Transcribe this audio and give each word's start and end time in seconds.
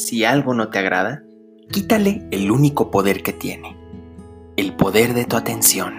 Si 0.00 0.24
algo 0.24 0.54
no 0.54 0.70
te 0.70 0.78
agrada, 0.78 1.22
quítale 1.70 2.26
el 2.30 2.50
único 2.50 2.90
poder 2.90 3.22
que 3.22 3.34
tiene, 3.34 3.76
el 4.56 4.74
poder 4.74 5.12
de 5.12 5.26
tu 5.26 5.36
atención. 5.36 5.94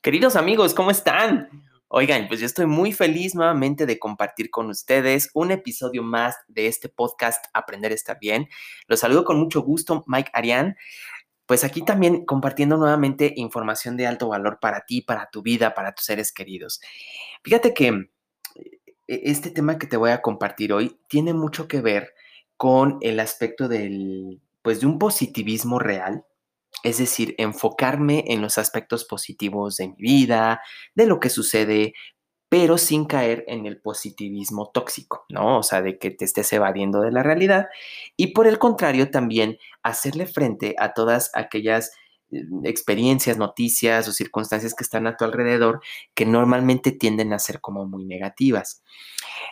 Queridos 0.00 0.36
amigos, 0.36 0.74
¿cómo 0.74 0.92
están? 0.92 1.48
Oigan, 1.88 2.28
pues 2.28 2.38
yo 2.38 2.46
estoy 2.46 2.66
muy 2.66 2.92
feliz 2.92 3.34
nuevamente 3.34 3.84
de 3.84 3.98
compartir 3.98 4.50
con 4.50 4.70
ustedes 4.70 5.30
un 5.34 5.50
episodio 5.50 6.04
más 6.04 6.36
de 6.46 6.68
este 6.68 6.88
podcast 6.88 7.44
Aprender 7.52 7.90
a 7.90 7.96
estar 7.96 8.18
bien. 8.20 8.48
Los 8.86 9.00
saludo 9.00 9.24
con 9.24 9.40
mucho 9.40 9.60
gusto, 9.62 10.04
Mike 10.06 10.30
Arián 10.34 10.76
pues 11.46 11.64
aquí 11.64 11.82
también 11.82 12.24
compartiendo 12.24 12.76
nuevamente 12.76 13.32
información 13.36 13.96
de 13.96 14.06
alto 14.06 14.28
valor 14.28 14.58
para 14.60 14.84
ti, 14.84 15.02
para 15.02 15.28
tu 15.30 15.42
vida, 15.42 15.74
para 15.74 15.94
tus 15.94 16.04
seres 16.04 16.32
queridos. 16.32 16.80
Fíjate 17.42 17.72
que 17.72 17.88
eh, 17.88 18.70
este 19.06 19.50
tema 19.50 19.78
que 19.78 19.86
te 19.86 19.96
voy 19.96 20.10
a 20.10 20.22
compartir 20.22 20.72
hoy 20.72 20.98
tiene 21.08 21.32
mucho 21.32 21.68
que 21.68 21.80
ver 21.80 22.12
con 22.56 22.98
el 23.00 23.20
aspecto 23.20 23.68
del, 23.68 24.40
pues 24.62 24.80
de 24.80 24.86
un 24.86 24.98
positivismo 24.98 25.78
real, 25.78 26.24
es 26.82 26.98
decir, 26.98 27.34
enfocarme 27.38 28.24
en 28.28 28.42
los 28.42 28.58
aspectos 28.58 29.04
positivos 29.04 29.76
de 29.76 29.88
mi 29.88 29.96
vida, 29.96 30.60
de 30.94 31.06
lo 31.06 31.20
que 31.20 31.30
sucede, 31.30 31.94
pero 32.48 32.78
sin 32.78 33.06
caer 33.06 33.44
en 33.48 33.66
el 33.66 33.78
positivismo 33.78 34.70
tóxico, 34.72 35.24
¿no? 35.28 35.58
O 35.58 35.62
sea, 35.62 35.82
de 35.82 35.98
que 35.98 36.10
te 36.10 36.24
estés 36.24 36.52
evadiendo 36.52 37.00
de 37.00 37.10
la 37.10 37.22
realidad. 37.22 37.68
Y 38.16 38.28
por 38.28 38.46
el 38.46 38.58
contrario, 38.58 39.10
también 39.10 39.58
hacerle 39.82 40.26
frente 40.26 40.74
a 40.78 40.94
todas 40.94 41.30
aquellas 41.34 41.92
eh, 42.30 42.44
experiencias, 42.64 43.36
noticias 43.36 44.06
o 44.08 44.12
circunstancias 44.12 44.74
que 44.74 44.84
están 44.84 45.06
a 45.06 45.16
tu 45.16 45.24
alrededor 45.24 45.80
que 46.14 46.26
normalmente 46.26 46.92
tienden 46.92 47.32
a 47.32 47.38
ser 47.38 47.60
como 47.60 47.84
muy 47.84 48.04
negativas. 48.04 48.82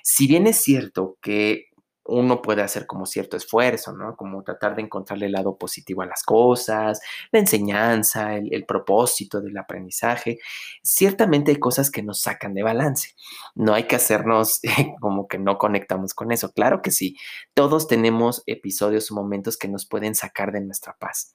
Si 0.03 0.27
bien 0.27 0.47
es 0.47 0.57
cierto 0.59 1.19
que 1.21 1.67
uno 2.07 2.43
puede 2.43 2.63
hacer 2.63 2.87
como 2.87 3.07
cierto 3.07 3.37
esfuerzo, 3.37 3.93
¿no? 3.93 4.17
Como 4.17 4.43
tratar 4.43 4.77
de 4.77 4.83
encontrarle 4.83 5.27
el 5.27 5.33
lado 5.33 5.57
positivo 5.57 6.03
a 6.03 6.07
las 6.07 6.23
cosas, 6.23 7.01
la 7.33 7.39
enseñanza, 7.39 8.37
el, 8.37 8.65
propósito 8.67 9.41
del 9.41 9.57
aprendizaje. 9.57 10.39
Ciertamente 10.83 11.53
hay 11.53 11.59
cosas 11.59 11.91
que 11.91 12.03
nos 12.03 12.21
sacan 12.21 12.55
de 12.55 12.63
balance. 12.63 13.15
No 13.55 13.75
hay 13.75 13.85
que 13.85 13.97
hacernos 13.97 14.61
como 15.01 15.29
que 15.29 15.39
no 15.39 15.59
conectamos 15.59 16.15
con 16.15 16.33
eso. 16.33 16.53
Claro 16.53 16.83
que 16.83 16.91
sí. 16.91 17.17
Todos 17.55 17.89
tenemos 17.89 18.43
episodios 18.47 19.11
o 19.11 19.15
momentos 19.15 19.57
que 19.57 19.69
nos 19.69 19.87
pueden 19.87 20.15
sacar 20.15 20.53
de 20.53 20.61
nuestra 20.61 20.97
paz. 20.99 21.35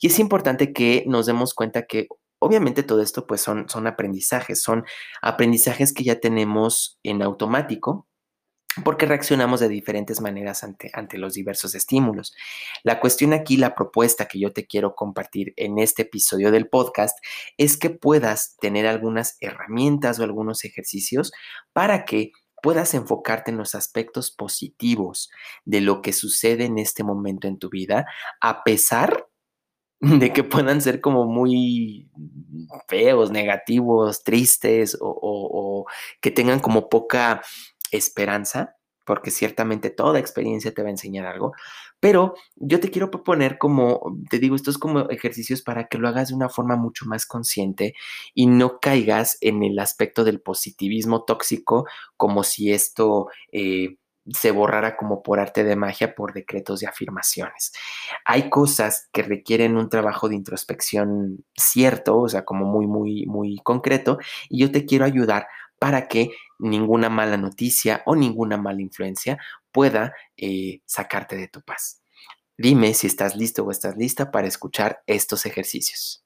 Y 0.00 0.06
es 0.06 0.18
importante 0.18 0.72
que 0.72 1.04
nos 1.06 1.26
demos 1.26 1.54
cuenta 1.54 1.86
que 1.86 2.08
Obviamente 2.40 2.84
todo 2.84 3.02
esto 3.02 3.26
pues 3.26 3.40
son, 3.40 3.68
son 3.68 3.88
aprendizajes, 3.88 4.62
son 4.62 4.84
aprendizajes 5.22 5.92
que 5.92 6.04
ya 6.04 6.20
tenemos 6.20 7.00
en 7.02 7.20
automático 7.22 8.06
porque 8.84 9.06
reaccionamos 9.06 9.60
de 9.60 9.68
diferentes 9.68 10.20
maneras 10.20 10.64
ante, 10.64 10.90
ante, 10.94 11.18
los 11.18 11.34
diversos 11.34 11.74
estímulos. 11.74 12.34
La 12.82 13.00
cuestión 13.00 13.32
aquí, 13.32 13.56
la 13.56 13.74
propuesta 13.74 14.26
que 14.26 14.38
yo 14.38 14.52
te 14.52 14.66
quiero 14.66 14.94
compartir 14.94 15.54
en 15.56 15.78
este 15.78 16.02
episodio 16.02 16.50
del 16.50 16.68
podcast 16.68 17.18
es 17.56 17.76
que 17.76 17.90
puedas 17.90 18.56
tener 18.60 18.86
algunas 18.86 19.36
herramientas 19.40 20.18
o 20.18 20.24
algunos 20.24 20.64
ejercicios 20.64 21.32
para 21.72 22.04
que 22.04 22.32
puedas 22.62 22.94
enfocarte 22.94 23.50
en 23.50 23.56
los 23.56 23.74
aspectos 23.74 24.30
positivos 24.30 25.30
de 25.64 25.80
lo 25.80 26.02
que 26.02 26.12
sucede 26.12 26.64
en 26.64 26.78
este 26.78 27.04
momento 27.04 27.46
en 27.46 27.58
tu 27.58 27.70
vida, 27.70 28.06
a 28.40 28.64
pesar 28.64 29.28
de 30.00 30.32
que 30.32 30.44
puedan 30.44 30.80
ser 30.80 31.00
como 31.00 31.24
muy 31.24 32.08
feos, 32.86 33.30
negativos, 33.30 34.22
tristes 34.22 34.96
o, 35.00 35.08
o 35.20 35.86
que 36.20 36.30
tengan 36.30 36.60
como 36.60 36.88
poca 36.88 37.42
esperanza, 37.92 38.76
porque 39.04 39.30
ciertamente 39.30 39.88
toda 39.88 40.18
experiencia 40.18 40.74
te 40.74 40.82
va 40.82 40.88
a 40.88 40.90
enseñar 40.90 41.24
algo, 41.24 41.52
pero 41.98 42.34
yo 42.56 42.78
te 42.78 42.90
quiero 42.90 43.10
proponer 43.10 43.56
como, 43.56 44.18
te 44.28 44.38
digo, 44.38 44.54
estos 44.54 44.76
como 44.76 45.08
ejercicios 45.08 45.62
para 45.62 45.88
que 45.88 45.96
lo 45.96 46.08
hagas 46.08 46.28
de 46.28 46.34
una 46.34 46.50
forma 46.50 46.76
mucho 46.76 47.06
más 47.06 47.24
consciente 47.24 47.94
y 48.34 48.46
no 48.48 48.80
caigas 48.80 49.38
en 49.40 49.62
el 49.62 49.78
aspecto 49.78 50.24
del 50.24 50.42
positivismo 50.42 51.24
tóxico 51.24 51.86
como 52.16 52.44
si 52.44 52.72
esto... 52.72 53.28
Eh, 53.52 53.96
se 54.30 54.50
borrara 54.50 54.96
como 54.96 55.22
por 55.22 55.40
arte 55.40 55.64
de 55.64 55.76
magia 55.76 56.14
por 56.14 56.34
decretos 56.34 56.80
de 56.80 56.86
afirmaciones. 56.86 57.72
Hay 58.24 58.50
cosas 58.50 59.08
que 59.12 59.22
requieren 59.22 59.76
un 59.76 59.88
trabajo 59.88 60.28
de 60.28 60.34
introspección 60.34 61.44
cierto, 61.56 62.18
o 62.18 62.28
sea, 62.28 62.44
como 62.44 62.66
muy, 62.66 62.86
muy, 62.86 63.26
muy 63.26 63.56
concreto, 63.62 64.18
y 64.48 64.60
yo 64.60 64.70
te 64.70 64.84
quiero 64.84 65.04
ayudar 65.04 65.48
para 65.78 66.08
que 66.08 66.30
ninguna 66.58 67.08
mala 67.08 67.36
noticia 67.36 68.02
o 68.06 68.14
ninguna 68.14 68.56
mala 68.56 68.82
influencia 68.82 69.38
pueda 69.72 70.14
eh, 70.36 70.80
sacarte 70.86 71.36
de 71.36 71.48
tu 71.48 71.62
paz. 71.62 72.02
Dime 72.56 72.94
si 72.94 73.06
estás 73.06 73.36
listo 73.36 73.64
o 73.64 73.70
estás 73.70 73.96
lista 73.96 74.30
para 74.30 74.48
escuchar 74.48 75.02
estos 75.06 75.46
ejercicios. 75.46 76.24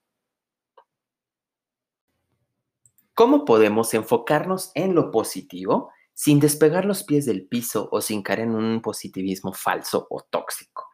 ¿Cómo 3.15 3.45
podemos 3.45 3.93
enfocarnos 3.93 4.73
en 4.75 4.95
lo 4.95 5.11
positivo 5.11 5.91
sin 6.15 6.41
despegar 6.41 6.87
los 6.87 7.05
pies 7.05 7.27
del 7.27 7.47
piso 7.47 7.89
o 7.93 8.01
sin 8.01 8.23
caer 8.23 8.41
en 8.41 8.55
un 8.55 8.81
positivismo 8.81 9.53
falso 9.53 10.07
o 10.09 10.23
tóxico? 10.23 10.89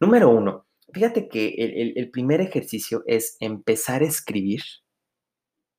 Número 0.00 0.30
uno, 0.30 0.66
fíjate 0.90 1.28
que 1.28 1.48
el 1.94 2.10
primer 2.10 2.40
ejercicio 2.40 3.02
es 3.06 3.36
empezar 3.40 4.00
a 4.00 4.06
escribir 4.06 4.62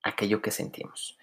aquello 0.02 0.40
que 0.40 0.52
sentimos 0.52 1.18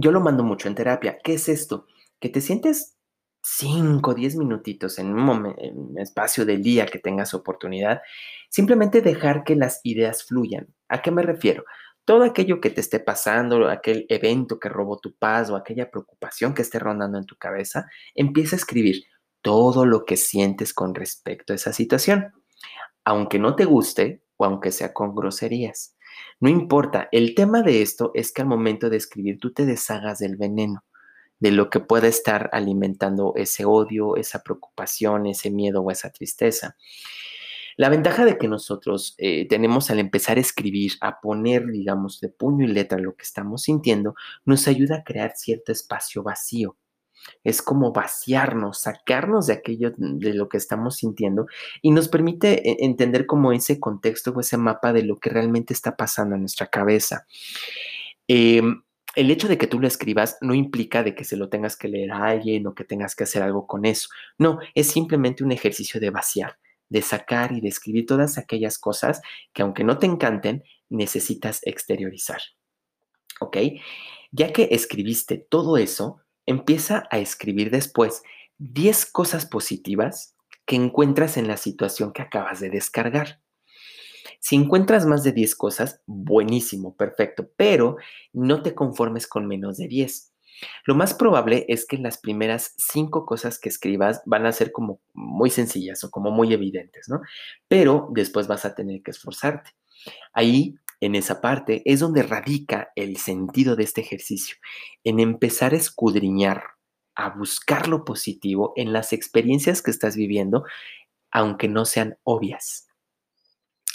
yo 0.00 0.12
lo 0.12 0.20
mando 0.20 0.44
mucho 0.44 0.68
en 0.68 0.74
terapia. 0.74 1.18
¿Qué 1.22 1.34
es 1.34 1.48
esto? 1.48 1.86
Que 2.20 2.28
te 2.28 2.40
sientes 2.40 2.96
5 3.42 4.10
o 4.10 4.14
10 4.14 4.36
minutitos 4.36 4.98
en 4.98 5.12
un, 5.12 5.54
en 5.58 5.78
un 5.78 5.98
espacio 5.98 6.44
del 6.44 6.62
día 6.62 6.86
que 6.86 6.98
tengas 6.98 7.34
oportunidad, 7.34 8.00
simplemente 8.50 9.00
dejar 9.00 9.44
que 9.44 9.56
las 9.56 9.80
ideas 9.84 10.24
fluyan. 10.24 10.68
¿A 10.88 11.02
qué 11.02 11.10
me 11.10 11.22
refiero? 11.22 11.64
Todo 12.04 12.24
aquello 12.24 12.60
que 12.60 12.70
te 12.70 12.80
esté 12.80 13.00
pasando, 13.00 13.68
aquel 13.68 14.06
evento 14.08 14.58
que 14.58 14.68
robó 14.68 14.98
tu 14.98 15.14
paz 15.14 15.50
o 15.50 15.56
aquella 15.56 15.90
preocupación 15.90 16.54
que 16.54 16.62
esté 16.62 16.78
rondando 16.78 17.18
en 17.18 17.26
tu 17.26 17.36
cabeza, 17.36 17.86
empieza 18.14 18.56
a 18.56 18.58
escribir 18.58 19.04
todo 19.42 19.86
lo 19.86 20.04
que 20.04 20.16
sientes 20.16 20.74
con 20.74 20.94
respecto 20.94 21.52
a 21.52 21.56
esa 21.56 21.72
situación, 21.72 22.32
aunque 23.04 23.38
no 23.38 23.56
te 23.56 23.64
guste 23.64 24.22
o 24.36 24.44
aunque 24.44 24.72
sea 24.72 24.92
con 24.92 25.14
groserías. 25.14 25.96
No 26.40 26.48
importa, 26.48 27.08
el 27.12 27.34
tema 27.34 27.62
de 27.62 27.82
esto 27.82 28.10
es 28.14 28.32
que 28.32 28.42
al 28.42 28.48
momento 28.48 28.90
de 28.90 28.96
escribir 28.96 29.38
tú 29.38 29.52
te 29.52 29.66
deshagas 29.66 30.18
del 30.18 30.36
veneno, 30.36 30.84
de 31.40 31.50
lo 31.50 31.70
que 31.70 31.80
pueda 31.80 32.08
estar 32.08 32.50
alimentando 32.52 33.32
ese 33.36 33.64
odio, 33.64 34.16
esa 34.16 34.42
preocupación, 34.42 35.26
ese 35.26 35.50
miedo 35.50 35.82
o 35.82 35.90
esa 35.90 36.10
tristeza. 36.10 36.76
La 37.76 37.88
ventaja 37.90 38.24
de 38.24 38.38
que 38.38 38.48
nosotros 38.48 39.14
eh, 39.18 39.46
tenemos 39.48 39.90
al 39.90 40.00
empezar 40.00 40.36
a 40.36 40.40
escribir, 40.40 40.92
a 41.00 41.20
poner, 41.20 41.66
digamos, 41.66 42.20
de 42.20 42.28
puño 42.28 42.64
y 42.66 42.72
letra 42.72 42.98
lo 42.98 43.14
que 43.14 43.22
estamos 43.22 43.62
sintiendo, 43.62 44.14
nos 44.44 44.66
ayuda 44.66 44.96
a 44.96 45.04
crear 45.04 45.32
cierto 45.36 45.70
espacio 45.70 46.24
vacío 46.24 46.76
es 47.44 47.62
como 47.62 47.92
vaciarnos, 47.92 48.80
sacarnos 48.80 49.46
de 49.46 49.54
aquello 49.54 49.92
de 49.96 50.34
lo 50.34 50.48
que 50.48 50.56
estamos 50.56 50.96
sintiendo 50.96 51.46
y 51.82 51.90
nos 51.90 52.08
permite 52.08 52.68
e, 52.68 52.84
entender 52.84 53.26
como 53.26 53.52
ese 53.52 53.80
contexto 53.80 54.32
o 54.32 54.40
ese 54.40 54.56
mapa 54.56 54.92
de 54.92 55.02
lo 55.02 55.16
que 55.16 55.30
realmente 55.30 55.72
está 55.72 55.96
pasando 55.96 56.34
en 56.34 56.42
nuestra 56.42 56.66
cabeza. 56.66 57.26
Em, 58.26 58.82
el 59.14 59.30
hecho 59.30 59.48
de 59.48 59.58
que 59.58 59.66
tú 59.66 59.80
lo 59.80 59.88
escribas 59.88 60.36
no 60.40 60.54
implica 60.54 61.02
de 61.02 61.14
que 61.14 61.24
se 61.24 61.36
lo 61.36 61.48
tengas 61.48 61.76
que 61.76 61.88
leer 61.88 62.12
a 62.12 62.26
alguien 62.26 62.66
o 62.66 62.74
que 62.74 62.84
tengas 62.84 63.14
que 63.14 63.24
hacer 63.24 63.42
algo 63.42 63.66
con 63.66 63.84
eso. 63.84 64.08
No, 64.38 64.58
es 64.74 64.88
simplemente 64.88 65.42
un 65.42 65.52
ejercicio 65.52 66.00
de 66.00 66.10
vaciar, 66.10 66.58
de 66.88 67.02
sacar 67.02 67.52
y 67.52 67.60
de 67.60 67.68
escribir 67.68 68.06
todas 68.06 68.38
aquellas 68.38 68.78
cosas 68.78 69.20
que 69.52 69.62
aunque 69.62 69.82
no 69.82 69.98
te 69.98 70.06
encanten, 70.06 70.62
necesitas 70.88 71.60
exteriorizar. 71.64 72.40
¿Ok? 73.40 73.56
Ya 74.30 74.52
que 74.52 74.68
escribiste 74.72 75.38
todo 75.38 75.78
eso, 75.78 76.20
Empieza 76.48 77.06
a 77.10 77.18
escribir 77.18 77.70
después 77.70 78.22
10 78.56 79.04
cosas 79.12 79.44
positivas 79.44 80.34
que 80.64 80.76
encuentras 80.76 81.36
en 81.36 81.46
la 81.46 81.58
situación 81.58 82.14
que 82.14 82.22
acabas 82.22 82.58
de 82.58 82.70
descargar. 82.70 83.42
Si 84.40 84.56
encuentras 84.56 85.04
más 85.04 85.22
de 85.24 85.32
10 85.32 85.54
cosas, 85.56 86.00
buenísimo, 86.06 86.96
perfecto, 86.96 87.50
pero 87.54 87.98
no 88.32 88.62
te 88.62 88.74
conformes 88.74 89.26
con 89.26 89.46
menos 89.46 89.76
de 89.76 89.88
10. 89.88 90.32
Lo 90.86 90.94
más 90.94 91.12
probable 91.12 91.66
es 91.68 91.86
que 91.86 91.98
las 91.98 92.16
primeras 92.16 92.72
cinco 92.78 93.26
cosas 93.26 93.58
que 93.58 93.68
escribas 93.68 94.22
van 94.24 94.46
a 94.46 94.52
ser 94.52 94.72
como 94.72 95.02
muy 95.12 95.50
sencillas 95.50 96.02
o 96.02 96.10
como 96.10 96.30
muy 96.30 96.54
evidentes, 96.54 97.10
¿no? 97.10 97.20
Pero 97.68 98.08
después 98.12 98.46
vas 98.46 98.64
a 98.64 98.74
tener 98.74 99.02
que 99.02 99.10
esforzarte. 99.10 99.72
Ahí, 100.32 100.76
en 101.00 101.14
esa 101.14 101.40
parte, 101.40 101.82
es 101.84 102.00
donde 102.00 102.22
radica 102.22 102.90
el 102.96 103.16
sentido 103.16 103.76
de 103.76 103.84
este 103.84 104.00
ejercicio, 104.00 104.56
en 105.04 105.20
empezar 105.20 105.72
a 105.72 105.76
escudriñar, 105.76 106.62
a 107.14 107.30
buscar 107.30 107.88
lo 107.88 108.04
positivo 108.04 108.72
en 108.76 108.92
las 108.92 109.12
experiencias 109.12 109.82
que 109.82 109.90
estás 109.90 110.16
viviendo, 110.16 110.64
aunque 111.30 111.68
no 111.68 111.84
sean 111.84 112.16
obvias 112.24 112.84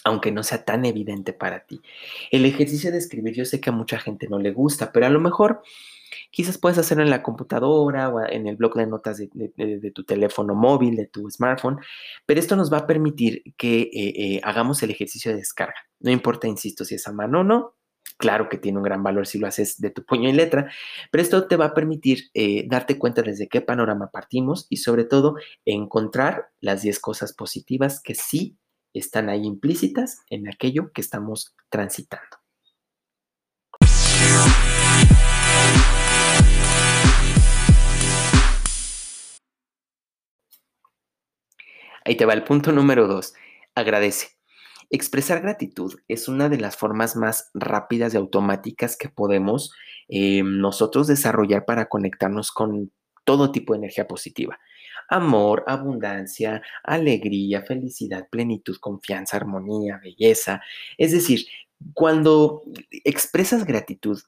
aunque 0.06 0.34
no 0.34 0.44
sea 0.44 0.66
tan 0.66 0.84
evidente 0.84 1.32
para 1.32 1.66
ti. 1.66 1.80
El 2.30 2.46
ejercicio 2.46 2.92
de 2.92 2.98
escribir 2.98 3.36
yo 3.36 3.46
sé 3.46 3.62
que 3.62 3.70
a 3.70 3.74
mucha 3.74 3.98
gente 4.00 4.28
no 4.28 4.38
le 4.38 4.52
gusta, 4.52 4.92
pero 4.92 5.06
a 5.06 5.10
lo 5.10 5.22
mejor 5.22 5.62
Quizás 6.32 6.58
puedes 6.58 6.78
hacerlo 6.78 7.04
en 7.04 7.10
la 7.10 7.24
computadora 7.24 8.10
o 8.10 8.26
en 8.26 8.48
el 8.48 8.56
blog 8.56 8.76
de 8.76 8.88
notas 8.88 9.18
de, 9.18 9.92
tu 9.94 10.04
teléfono 10.04 10.56
móvil, 10.56 10.96
de 10.96 11.08
tu 11.08 11.30
smartphone, 11.30 11.80
pero 12.26 12.40
esto 12.40 12.56
nos 12.56 12.72
va 12.72 12.80
a 12.80 12.88
permitir 12.88 13.44
que 13.58 13.82
eh, 13.82 13.92
eh, 13.94 14.42
hagamos 14.44 14.82
el 14.84 14.92
ejercicio 14.92 15.32
de 15.32 15.38
descarga. 15.38 15.76
No 16.04 16.12
importa, 16.12 16.48
insisto, 16.48 16.86
si 16.86 16.96
es 16.96 17.08
a 17.08 17.14
mano 17.14 17.40
o 17.40 17.44
no. 17.44 17.76
Claro 18.18 18.48
que 18.50 18.58
tiene 18.58 18.78
un 18.78 18.84
gran 18.84 19.02
valor 19.02 19.26
si 19.26 19.40
lo 19.40 19.48
haces 19.48 19.80
de 19.80 19.90
tu 19.90 20.06
puño 20.06 20.30
y 20.30 20.34
letra, 20.34 20.70
pero 21.12 21.22
esto 21.22 21.48
te 21.48 21.56
va 21.56 21.66
a 21.66 21.74
permitir 21.74 22.30
eh, 22.34 22.66
darte 22.68 23.00
cuenta 23.00 23.22
desde 23.22 23.48
qué 23.48 23.62
panorama 23.62 24.12
partimos 24.12 24.68
y 24.70 24.78
sobre 24.78 25.06
todo 25.06 25.36
encontrar 25.66 26.50
las 26.60 26.84
10 26.84 27.00
cosas 27.00 27.34
positivas 27.34 28.02
que 28.02 28.14
sí 28.14 28.58
están 28.94 29.30
ahí 29.30 29.46
implícitas 29.46 30.22
en 30.30 30.48
aquello 30.48 30.92
que 30.94 31.02
estamos 31.02 31.56
transitando. 31.70 32.38
Ahí 42.06 42.18
te 42.18 42.26
va 42.26 42.34
el 42.34 42.44
punto 42.44 42.74
número 42.74 43.08
dos. 43.08 43.34
Agradece. 43.76 44.33
Expresar 44.96 45.42
gratitud 45.42 45.96
es 46.08 46.28
una 46.28 46.50
de 46.50 46.60
las 46.60 46.78
formas 46.78 47.16
más 47.16 47.50
rápidas 47.56 48.14
y 48.14 48.18
automáticas 48.18 48.96
que 48.96 49.10
podemos 49.10 49.74
eh, 50.08 50.44
nosotros 50.44 51.08
desarrollar 51.08 51.66
para 51.66 51.90
conectarnos 51.90 52.52
con 52.52 52.92
todo 53.24 53.52
tipo 53.52 53.74
de 53.74 53.80
energía 53.80 54.08
positiva. 54.08 54.60
Amor, 55.10 55.64
abundancia, 55.66 56.62
alegría, 56.84 57.64
felicidad, 57.64 58.28
plenitud, 58.30 58.78
confianza, 58.80 59.38
armonía, 59.38 59.98
belleza. 59.98 60.62
Es 61.00 61.12
decir, 61.12 61.48
cuando 61.96 62.62
expresas 63.04 63.66
gratitud, 63.66 64.22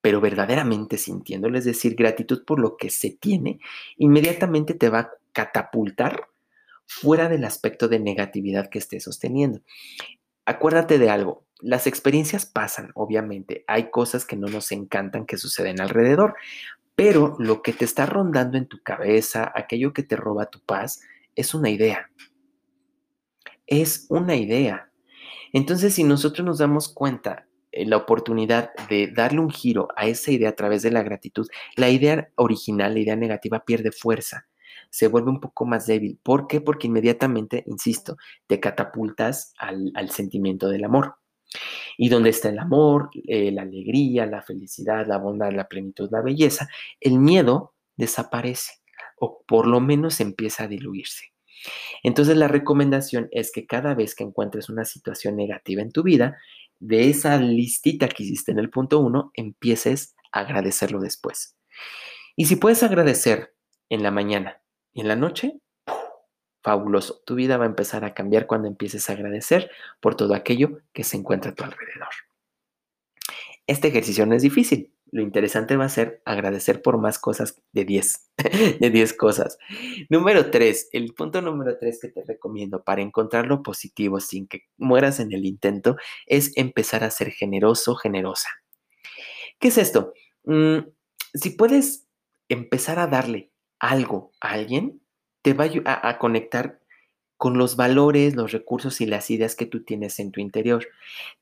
pero 0.00 0.20
verdaderamente 0.20 0.98
sintiéndolo, 0.98 1.56
es 1.56 1.66
decir, 1.66 1.94
gratitud 1.94 2.44
por 2.44 2.58
lo 2.58 2.76
que 2.76 2.90
se 2.90 3.10
tiene, 3.10 3.60
inmediatamente 3.96 4.74
te 4.74 4.88
va 4.88 4.98
a 4.98 5.10
catapultar 5.32 6.33
fuera 6.86 7.28
del 7.28 7.44
aspecto 7.44 7.88
de 7.88 7.98
negatividad 7.98 8.68
que 8.68 8.78
esté 8.78 9.00
sosteniendo. 9.00 9.60
Acuérdate 10.46 10.98
de 10.98 11.10
algo, 11.10 11.44
las 11.60 11.86
experiencias 11.86 12.46
pasan, 12.46 12.90
obviamente, 12.94 13.64
hay 13.66 13.90
cosas 13.90 14.26
que 14.26 14.36
no 14.36 14.48
nos 14.48 14.72
encantan 14.72 15.24
que 15.24 15.38
suceden 15.38 15.80
alrededor, 15.80 16.34
pero 16.96 17.36
lo 17.38 17.62
que 17.62 17.72
te 17.72 17.84
está 17.84 18.06
rondando 18.06 18.58
en 18.58 18.66
tu 18.66 18.82
cabeza, 18.82 19.50
aquello 19.54 19.92
que 19.92 20.02
te 20.02 20.16
roba 20.16 20.46
tu 20.46 20.60
paz, 20.60 21.00
es 21.34 21.54
una 21.54 21.70
idea. 21.70 22.10
Es 23.66 24.06
una 24.10 24.36
idea. 24.36 24.90
Entonces, 25.52 25.94
si 25.94 26.04
nosotros 26.04 26.44
nos 26.44 26.58
damos 26.58 26.88
cuenta 26.88 27.46
en 27.72 27.90
la 27.90 27.96
oportunidad 27.96 28.70
de 28.88 29.08
darle 29.08 29.40
un 29.40 29.50
giro 29.50 29.88
a 29.96 30.06
esa 30.06 30.30
idea 30.30 30.50
a 30.50 30.56
través 30.56 30.82
de 30.82 30.90
la 30.90 31.02
gratitud, 31.02 31.48
la 31.76 31.88
idea 31.88 32.28
original, 32.36 32.94
la 32.94 33.00
idea 33.00 33.16
negativa 33.16 33.64
pierde 33.64 33.90
fuerza 33.90 34.46
se 34.94 35.08
vuelve 35.08 35.28
un 35.28 35.40
poco 35.40 35.66
más 35.66 35.88
débil. 35.88 36.20
¿Por 36.22 36.46
qué? 36.46 36.60
Porque 36.60 36.86
inmediatamente, 36.86 37.64
insisto, 37.66 38.16
te 38.46 38.60
catapultas 38.60 39.52
al, 39.58 39.92
sentimiento 40.10 40.68
del 40.68 40.84
amor. 40.84 41.16
Y 41.98 42.10
donde 42.10 42.30
está 42.30 42.50
el 42.50 42.60
amor, 42.60 43.10
eh, 43.26 43.50
la 43.50 43.62
alegría, 43.62 44.24
la 44.24 44.42
felicidad, 44.42 45.04
la 45.04 45.18
bondad, 45.18 45.50
la 45.50 45.66
plenitud, 45.66 46.08
la 46.12 46.22
belleza, 46.22 46.68
el 47.00 47.18
miedo 47.18 47.74
desaparece 47.96 48.74
o 49.18 49.42
por 49.48 49.66
lo 49.66 49.80
menos 49.80 50.20
empieza 50.20 50.62
a 50.62 50.68
diluirse. 50.68 51.32
Entonces 52.04 52.36
la 52.36 52.46
recomendación 52.46 53.28
es 53.32 53.50
que 53.50 53.66
cada 53.66 53.96
vez 53.96 54.14
que 54.14 54.22
encuentres 54.22 54.68
una 54.68 54.84
situación 54.84 55.34
negativa 55.34 55.82
en 55.82 55.90
tu 55.90 56.04
vida, 56.04 56.38
de 56.78 57.10
esa 57.10 57.36
listita 57.38 58.06
que 58.06 58.22
hiciste 58.22 58.52
en 58.52 58.60
el 58.60 58.70
punto 58.70 59.00
uno, 59.00 59.32
empieces 59.34 60.14
a 60.30 60.40
agradecerlo 60.40 61.00
después. 61.00 61.56
Y 62.36 62.44
si 62.44 62.54
puedes 62.54 62.84
agradecer 62.84 63.56
en 63.88 64.04
la 64.04 64.12
mañana, 64.12 64.60
y 64.94 65.00
en 65.00 65.08
la 65.08 65.16
noche, 65.16 65.60
fabuloso. 66.62 67.20
Tu 67.26 67.34
vida 67.34 67.58
va 67.58 67.64
a 67.64 67.68
empezar 67.68 68.04
a 68.04 68.14
cambiar 68.14 68.46
cuando 68.46 68.68
empieces 68.68 69.10
a 69.10 69.12
agradecer 69.12 69.70
por 70.00 70.14
todo 70.14 70.34
aquello 70.34 70.78
que 70.92 71.04
se 71.04 71.16
encuentra 71.16 71.50
a 71.50 71.54
tu 71.54 71.64
alrededor. 71.64 72.08
Este 73.66 73.88
ejercicio 73.88 74.24
no 74.24 74.34
es 74.34 74.42
difícil. 74.42 74.92
Lo 75.10 75.22
interesante 75.22 75.76
va 75.76 75.84
a 75.84 75.90
ser 75.90 76.22
agradecer 76.24 76.82
por 76.82 76.98
más 76.98 77.18
cosas 77.18 77.62
de 77.72 77.84
10, 77.84 78.30
de 78.80 78.90
10 78.90 79.12
cosas. 79.14 79.58
Número 80.08 80.50
3, 80.50 80.88
el 80.92 81.14
punto 81.14 81.40
número 81.40 81.76
3 81.78 82.00
que 82.00 82.08
te 82.08 82.24
recomiendo 82.24 82.82
para 82.82 83.02
encontrar 83.02 83.46
lo 83.46 83.62
positivo 83.62 84.18
sin 84.20 84.48
que 84.48 84.62
mueras 84.76 85.20
en 85.20 85.32
el 85.32 85.44
intento 85.44 85.96
es 86.26 86.56
empezar 86.56 87.04
a 87.04 87.10
ser 87.10 87.30
generoso, 87.30 87.94
generosa. 87.94 88.48
¿Qué 89.60 89.68
es 89.68 89.78
esto? 89.78 90.14
Mm, 90.44 90.78
si 91.34 91.50
puedes 91.50 92.08
empezar 92.48 92.98
a 92.98 93.06
darle 93.06 93.53
algo 93.88 94.32
a 94.40 94.52
alguien, 94.52 95.00
te 95.42 95.52
va 95.52 95.66
a, 95.84 96.18
conectar 96.18 96.80
con 97.36 97.58
los 97.58 97.76
valores, 97.76 98.34
los 98.34 98.52
recursos 98.52 99.00
y 99.00 99.06
las 99.06 99.30
ideas 99.30 99.56
que 99.56 99.66
tú 99.66 99.84
tienes 99.84 100.18
en 100.20 100.32
tu 100.32 100.40
interior. 100.40 100.86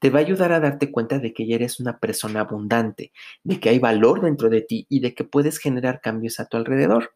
Te 0.01 0.11
va 0.11 0.19
a 0.19 0.23
ayudar 0.23 0.53
a 0.53 0.61
darte 0.61 0.91
cuenta 0.91 1.19
de 1.21 1.33
que 1.33 1.47
ya 1.47 1.55
eres 1.55 1.79
una 1.79 1.99
persona 1.99 2.41
abundante, 2.41 3.13
de 3.45 3.61
que 3.61 3.69
hay 3.69 3.79
valor 3.79 4.23
dentro 4.23 4.49
de 4.49 4.63
ti 4.63 4.87
y 4.89 5.01
de 5.01 5.15
que 5.15 5.23
puedes 5.23 5.59
generar 5.59 6.01
cambios 6.01 6.41
a 6.41 6.47
tu 6.47 6.57
alrededor. 6.57 7.15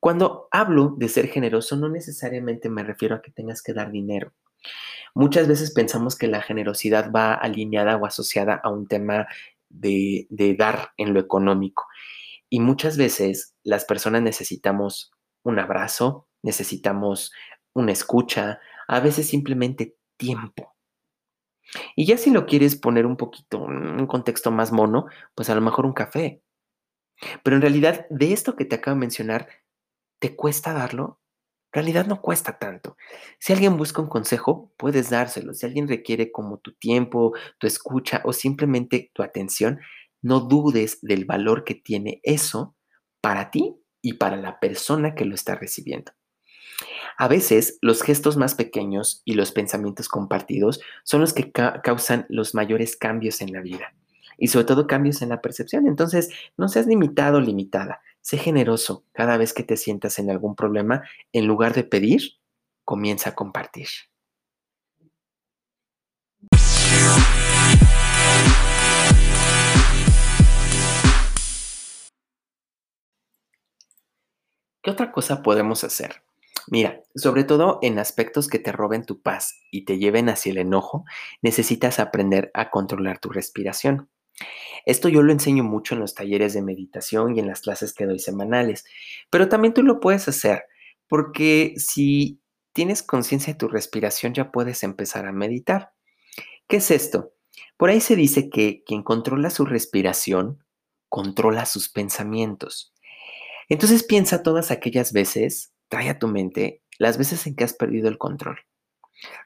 Cuando 0.00 0.48
hablo 0.50 0.94
de 0.98 1.08
ser 1.08 1.28
generoso, 1.28 1.76
no 1.76 1.88
necesariamente 1.88 2.68
me 2.68 2.82
refiero 2.82 3.14
a 3.14 3.22
que 3.22 3.30
tengas 3.30 3.62
que 3.62 3.72
dar 3.72 3.92
dinero. 3.92 4.32
Muchas 5.14 5.46
veces 5.46 5.70
pensamos 5.70 6.16
que 6.16 6.26
la 6.26 6.42
generosidad 6.42 7.12
va 7.12 7.34
alineada 7.34 7.96
o 7.96 8.04
asociada 8.04 8.60
a 8.62 8.68
un 8.68 8.88
tema 8.88 9.28
de 9.68 10.56
dar 10.58 10.90
en 10.96 11.14
lo 11.14 11.20
económico. 11.20 11.84
Y 12.48 12.60
muchas 12.60 12.96
veces 12.96 13.54
las 13.62 13.84
personas 13.84 14.22
necesitamos 14.22 15.12
un 15.42 15.58
abrazo, 15.58 16.28
necesitamos 16.42 17.32
una 17.74 17.92
escucha, 17.92 18.60
a 18.88 19.00
veces 19.00 19.28
simplemente 19.28 19.96
tiempo. 20.16 20.74
Y 21.96 22.06
ya 22.06 22.16
si 22.16 22.30
lo 22.30 22.46
quieres 22.46 22.76
poner 22.76 23.06
un 23.06 23.16
poquito 23.16 23.58
un 23.58 24.06
contexto 24.06 24.50
más 24.50 24.72
mono, 24.72 25.06
pues 25.34 25.50
a 25.50 25.54
lo 25.54 25.60
mejor 25.60 25.84
un 25.86 25.92
café. 25.92 26.42
Pero 27.42 27.56
en 27.56 27.62
realidad, 27.62 28.06
de 28.10 28.32
esto 28.32 28.56
que 28.56 28.64
te 28.64 28.76
acabo 28.76 28.94
de 28.94 29.00
mencionar, 29.00 29.48
¿te 30.20 30.36
cuesta 30.36 30.72
darlo? 30.72 31.20
En 31.72 31.82
realidad 31.82 32.06
no 32.06 32.22
cuesta 32.22 32.58
tanto. 32.58 32.96
Si 33.38 33.52
alguien 33.52 33.76
busca 33.76 34.00
un 34.00 34.08
consejo, 34.08 34.72
puedes 34.76 35.10
dárselo. 35.10 35.52
Si 35.52 35.66
alguien 35.66 35.88
requiere 35.88 36.32
como 36.32 36.58
tu 36.58 36.72
tiempo, 36.72 37.34
tu 37.58 37.66
escucha 37.66 38.22
o 38.24 38.32
simplemente 38.32 39.10
tu 39.12 39.22
atención, 39.22 39.80
no 40.22 40.40
dudes 40.40 40.98
del 41.02 41.24
valor 41.24 41.64
que 41.64 41.74
tiene 41.74 42.20
eso 42.22 42.74
para 43.20 43.50
ti 43.50 43.76
y 44.02 44.14
para 44.14 44.36
la 44.36 44.60
persona 44.60 45.14
que 45.14 45.24
lo 45.24 45.34
está 45.34 45.54
recibiendo. 45.54 46.12
A 47.18 47.28
veces 47.28 47.78
los 47.80 48.02
gestos 48.02 48.36
más 48.36 48.54
pequeños 48.54 49.22
y 49.24 49.34
los 49.34 49.52
pensamientos 49.52 50.08
compartidos 50.08 50.80
son 51.02 51.22
los 51.22 51.32
que 51.32 51.50
causan 51.50 52.26
los 52.28 52.54
mayores 52.54 52.96
cambios 52.96 53.40
en 53.40 53.52
la 53.52 53.62
vida 53.62 53.94
y 54.38 54.48
sobre 54.48 54.66
todo 54.66 54.86
cambios 54.86 55.22
en 55.22 55.30
la 55.30 55.40
percepción. 55.40 55.86
Entonces, 55.86 56.30
no 56.56 56.68
seas 56.68 56.86
limitado 56.86 57.38
o 57.38 57.40
limitada. 57.40 58.00
Sé 58.20 58.38
generoso 58.38 59.04
cada 59.12 59.38
vez 59.38 59.52
que 59.52 59.62
te 59.62 59.76
sientas 59.76 60.18
en 60.18 60.30
algún 60.30 60.56
problema. 60.56 61.04
En 61.32 61.46
lugar 61.46 61.74
de 61.74 61.84
pedir, 61.84 62.32
comienza 62.84 63.30
a 63.30 63.34
compartir. 63.34 63.88
¿Qué 74.86 74.92
otra 74.92 75.10
cosa 75.10 75.42
podemos 75.42 75.82
hacer? 75.82 76.22
Mira, 76.68 77.02
sobre 77.16 77.42
todo 77.42 77.80
en 77.82 77.98
aspectos 77.98 78.46
que 78.46 78.60
te 78.60 78.70
roben 78.70 79.04
tu 79.04 79.20
paz 79.20 79.58
y 79.72 79.84
te 79.84 79.98
lleven 79.98 80.28
hacia 80.28 80.52
el 80.52 80.58
enojo, 80.58 81.04
necesitas 81.42 81.98
aprender 81.98 82.52
a 82.54 82.70
controlar 82.70 83.18
tu 83.18 83.28
respiración. 83.28 84.08
Esto 84.84 85.08
yo 85.08 85.24
lo 85.24 85.32
enseño 85.32 85.64
mucho 85.64 85.96
en 85.96 86.02
los 86.02 86.14
talleres 86.14 86.54
de 86.54 86.62
meditación 86.62 87.34
y 87.34 87.40
en 87.40 87.48
las 87.48 87.62
clases 87.62 87.92
que 87.94 88.06
doy 88.06 88.20
semanales, 88.20 88.84
pero 89.28 89.48
también 89.48 89.74
tú 89.74 89.82
lo 89.82 89.98
puedes 89.98 90.28
hacer, 90.28 90.66
porque 91.08 91.74
si 91.78 92.40
tienes 92.72 93.02
conciencia 93.02 93.54
de 93.54 93.58
tu 93.58 93.66
respiración, 93.66 94.34
ya 94.34 94.52
puedes 94.52 94.84
empezar 94.84 95.26
a 95.26 95.32
meditar. 95.32 95.94
¿Qué 96.68 96.76
es 96.76 96.92
esto? 96.92 97.32
Por 97.76 97.90
ahí 97.90 98.00
se 98.00 98.14
dice 98.14 98.50
que 98.50 98.84
quien 98.86 99.02
controla 99.02 99.50
su 99.50 99.64
respiración, 99.64 100.62
controla 101.08 101.66
sus 101.66 101.88
pensamientos. 101.88 102.92
Entonces 103.68 104.04
piensa 104.04 104.42
todas 104.42 104.70
aquellas 104.70 105.12
veces, 105.12 105.72
trae 105.88 106.08
a 106.08 106.18
tu 106.18 106.28
mente 106.28 106.82
las 106.98 107.18
veces 107.18 107.46
en 107.46 107.56
que 107.56 107.64
has 107.64 107.74
perdido 107.74 108.08
el 108.08 108.18
control, 108.18 108.58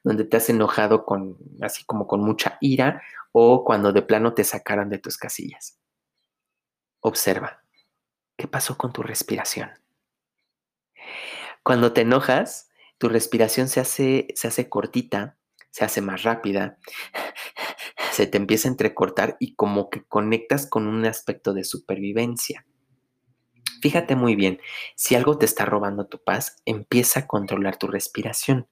donde 0.05 0.25
te 0.25 0.37
has 0.37 0.49
enojado 0.51 1.05
con, 1.05 1.39
así 1.63 1.85
como 1.85 2.07
con 2.07 2.21
mucha 2.21 2.59
ira 2.61 3.03
o 3.33 3.65
cuando 3.65 3.93
de 3.93 4.03
plano 4.03 4.35
te 4.35 4.45
sacaran 4.45 4.91
de 4.91 4.99
tus 4.99 5.17
casillas. 5.17 5.79
Observa, 7.01 7.63
¿qué 8.37 8.47
pasó 8.47 8.77
con 8.77 8.93
tu 8.93 9.03
respiración? 9.03 9.71
Cuando 11.63 11.93
te 11.93 12.03
enojas, 12.03 12.71
tu 12.99 13.09
respiración 13.09 13.69
se 13.69 13.81
hace, 13.81 14.29
se 14.35 14.49
hace 14.49 14.69
cortita, 14.69 15.39
se 15.71 15.85
hace 15.85 16.01
más 16.01 16.23
rápida, 16.25 16.79
se 18.13 18.27
te 18.27 18.37
empieza 18.37 18.69
a 18.69 18.73
entrecortar 18.73 19.37
y 19.41 19.55
como 19.55 19.89
que 19.89 20.05
conectas 20.05 20.67
con 20.67 20.87
un 20.87 21.07
aspecto 21.07 21.55
de 21.55 21.65
supervivencia. 21.65 22.67
Fíjate 23.81 24.17
muy 24.17 24.37
bien, 24.37 24.61
si 24.95 25.15
algo 25.15 25.39
te 25.39 25.47
está 25.47 25.65
robando 25.65 26.07
tu 26.07 26.23
paz, 26.23 26.57
empieza 26.65 27.21
a 27.21 27.27
controlar 27.27 27.79
tu 27.79 27.87
respiración. 27.87 28.69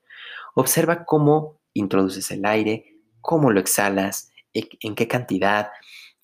Observa 0.54 1.04
cómo 1.04 1.60
introduces 1.72 2.30
el 2.30 2.44
aire, 2.44 2.96
cómo 3.20 3.50
lo 3.50 3.60
exhalas, 3.60 4.30
e, 4.52 4.68
en 4.80 4.94
qué 4.94 5.08
cantidad, 5.08 5.70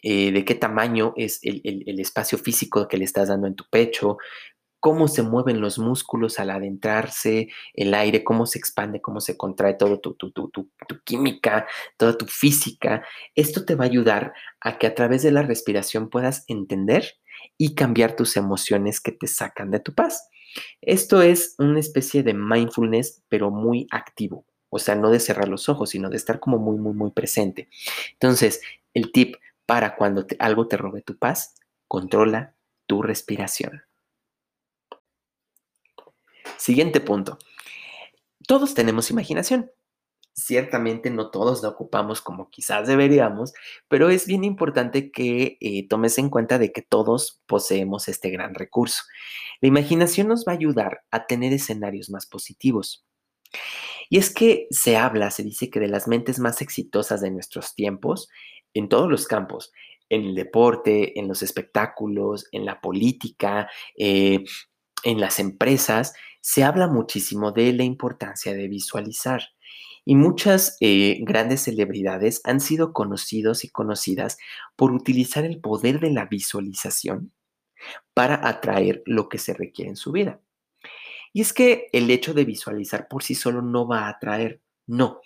eh, 0.03 0.33
de 0.33 0.45
qué 0.45 0.55
tamaño 0.55 1.15
es 1.17 1.41
el, 1.43 1.99
espacio 1.99 2.37
físico 2.37 2.87
que 2.89 2.99
le 2.99 3.05
estás 3.05 3.29
dando 3.29 3.47
en 3.47 3.55
tu 3.55 3.65
pecho, 3.71 4.19
cómo 4.81 5.09
se 5.09 5.23
mueven 5.23 5.63
los 5.63 5.79
músculos 5.79 6.39
al 6.39 6.51
adentrarse, 6.51 7.49
el 7.73 7.95
aire, 7.95 8.23
cómo 8.23 8.45
se 8.45 8.59
expande, 8.59 9.01
cómo 9.01 9.21
se 9.23 9.39
contrae 9.39 9.75
todo 9.75 10.01
tu, 10.01 10.15
tu, 10.15 10.31
química, 11.05 11.67
toda 11.97 12.19
tu 12.19 12.27
física. 12.27 13.03
Esto 13.35 13.65
te 13.65 13.77
va 13.77 13.85
a 13.85 13.89
ayudar 13.89 14.35
a 14.61 14.77
que 14.77 14.87
a 14.87 14.95
través 14.95 15.23
de 15.23 15.33
la 15.33 15.41
respiración 15.41 16.11
puedas 16.11 16.45
entender 16.49 17.15
y 17.57 17.75
cambiar 17.75 18.17
tus 18.17 18.37
emociones 18.37 19.01
que 19.01 19.13
te 19.13 19.27
sacan 19.27 19.71
de 19.71 19.81
tu 19.81 19.95
paz. 19.95 20.29
Esto 20.81 21.23
es 21.23 21.55
una 21.59 21.81
especie 21.81 22.23
de 22.23 22.35
mindfulness, 22.35 23.23
pero 23.29 23.51
muy 23.51 23.87
activo. 23.91 24.47
O 24.71 24.79
sea, 24.79 24.95
no 24.95 25.11
de 25.11 25.21
cerrar 25.21 25.49
los 25.49 25.69
ojos, 25.69 25.91
sino 25.91 26.11
de 26.11 26.17
estar 26.17 26.41
como 26.41 26.59
muy, 26.59 26.77
muy, 26.79 26.95
muy 26.95 27.11
presente. 27.11 27.69
Entonces, 28.13 28.61
el 28.93 29.13
tip 29.13 29.37
para 29.67 29.97
cuando 29.97 30.27
algo 30.39 30.69
te 30.69 30.77
robe 30.77 31.03
tu 31.03 31.17
paz, 31.17 31.55
controla 31.89 32.55
tu 32.87 33.03
respiración. 33.03 33.83
Siguiente 36.57 37.01
punto. 37.01 37.39
Todos 38.47 38.75
tenemos 38.75 39.11
imaginación. 39.11 39.71
Ciertamente 40.35 41.11
no 41.11 41.31
todos 41.31 41.63
la 41.63 41.69
ocupamos 41.69 42.21
como 42.21 42.51
quizás 42.51 42.89
deberíamos, 42.89 43.53
pero 43.89 44.11
es 44.11 44.27
bien 44.27 44.43
importante 44.43 45.13
que 45.13 45.57
eh, 45.61 45.87
tomes 45.89 46.19
en 46.19 46.29
cuenta 46.29 46.59
de 46.59 46.73
que 46.73 46.83
todos 46.83 47.41
poseemos 47.47 48.09
este 48.09 48.31
gran 48.31 48.55
recurso. 48.55 49.05
La 49.61 49.69
imaginación 49.69 50.29
nos 50.29 50.45
va 50.45 50.53
a 50.53 50.57
ayudar 50.57 51.05
a 51.11 51.27
tener 51.27 51.53
escenarios 51.53 52.11
más 52.11 52.27
positivos. 52.27 53.07
Y 54.11 54.19
es 54.19 54.35
que 54.35 54.67
se 54.71 54.97
habla, 54.97 55.31
se 55.31 55.43
dice 55.43 55.71
que 55.71 55.81
de 55.81 55.89
las 55.89 56.09
mentes 56.09 56.39
más 56.39 56.61
exitosas 56.61 57.21
de 57.21 57.31
nuestros 57.31 57.75
tiempos, 57.75 58.29
en 58.75 58.89
todos 58.89 59.09
los 59.09 59.27
campos, 59.27 59.73
en 60.09 60.25
el 60.25 60.35
deporte, 60.35 61.19
en 61.19 61.29
los 61.29 61.43
espectáculos, 61.43 62.49
en 62.53 62.65
la 62.65 62.81
política, 62.81 63.71
eh, 63.97 64.45
en 65.05 65.21
las 65.21 65.39
empresas, 65.39 66.15
se 66.45 66.63
habla 66.63 66.89
muchísimo 66.89 67.53
de 67.53 67.73
la 67.73 67.85
importancia 67.85 68.53
de 68.53 68.69
visualizar. 68.69 69.43
Y 70.05 70.15
muchas 70.15 70.77
eh, 70.81 71.17
grandes 71.23 71.63
celebridades 71.63 72.43
han 72.45 72.61
sido 72.61 72.93
conocidos 72.93 73.65
y 73.65 73.71
conocidas 73.71 74.37
por 74.77 74.93
utilizar 74.93 75.47
el 75.47 75.59
poder 75.59 76.01
de 76.01 76.11
la 76.11 76.27
visualización 76.27 77.33
para 78.13 78.47
atraer 78.47 79.03
lo 79.07 79.31
que 79.31 79.39
se 79.39 79.55
requiere 79.55 79.89
en 79.89 79.97
su 79.97 80.13
vida. 80.13 80.43
Y 81.33 81.41
es 81.41 81.55
que 81.55 81.89
el 81.93 82.11
hecho 82.11 82.35
de 82.35 82.45
visualizar 82.45 83.09
por 83.09 83.23
sí 83.23 83.35
solo 83.35 83.63
no 83.63 83.89
va 83.89 84.01
a 84.01 84.11
atraer, 84.11 84.61
no, 84.87 85.23